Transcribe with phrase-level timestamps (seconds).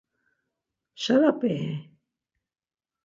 [1.01, 1.71] Şarap̌i-i?